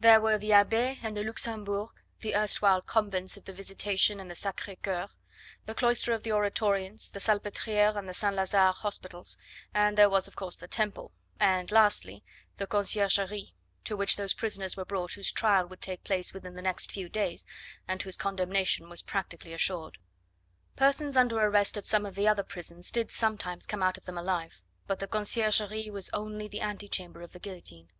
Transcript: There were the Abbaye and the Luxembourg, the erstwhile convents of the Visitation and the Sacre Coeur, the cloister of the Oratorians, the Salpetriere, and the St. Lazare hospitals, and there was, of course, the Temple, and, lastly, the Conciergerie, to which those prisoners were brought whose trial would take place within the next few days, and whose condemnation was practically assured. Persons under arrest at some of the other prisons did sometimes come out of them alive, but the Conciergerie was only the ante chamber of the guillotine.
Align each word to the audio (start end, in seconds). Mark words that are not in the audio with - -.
There 0.00 0.20
were 0.20 0.38
the 0.38 0.50
Abbaye 0.52 0.98
and 1.04 1.16
the 1.16 1.22
Luxembourg, 1.22 1.90
the 2.18 2.34
erstwhile 2.34 2.82
convents 2.82 3.36
of 3.36 3.44
the 3.44 3.52
Visitation 3.52 4.18
and 4.18 4.28
the 4.28 4.34
Sacre 4.34 4.74
Coeur, 4.74 5.08
the 5.66 5.74
cloister 5.76 6.12
of 6.12 6.24
the 6.24 6.32
Oratorians, 6.32 7.12
the 7.12 7.20
Salpetriere, 7.20 7.96
and 7.96 8.08
the 8.08 8.12
St. 8.12 8.34
Lazare 8.34 8.74
hospitals, 8.74 9.38
and 9.72 9.96
there 9.96 10.10
was, 10.10 10.26
of 10.26 10.34
course, 10.34 10.56
the 10.56 10.66
Temple, 10.66 11.12
and, 11.38 11.70
lastly, 11.70 12.24
the 12.56 12.66
Conciergerie, 12.66 13.54
to 13.84 13.96
which 13.96 14.16
those 14.16 14.34
prisoners 14.34 14.76
were 14.76 14.84
brought 14.84 15.12
whose 15.12 15.30
trial 15.30 15.68
would 15.68 15.80
take 15.80 16.02
place 16.02 16.34
within 16.34 16.56
the 16.56 16.60
next 16.62 16.90
few 16.90 17.08
days, 17.08 17.46
and 17.86 18.02
whose 18.02 18.16
condemnation 18.16 18.88
was 18.88 19.00
practically 19.02 19.52
assured. 19.52 19.98
Persons 20.74 21.16
under 21.16 21.38
arrest 21.38 21.76
at 21.76 21.84
some 21.84 22.04
of 22.04 22.16
the 22.16 22.26
other 22.26 22.42
prisons 22.42 22.90
did 22.90 23.12
sometimes 23.12 23.64
come 23.64 23.84
out 23.84 23.96
of 23.96 24.06
them 24.06 24.18
alive, 24.18 24.60
but 24.88 24.98
the 24.98 25.06
Conciergerie 25.06 25.88
was 25.88 26.10
only 26.12 26.48
the 26.48 26.62
ante 26.62 26.88
chamber 26.88 27.22
of 27.22 27.32
the 27.32 27.38
guillotine. 27.38 27.92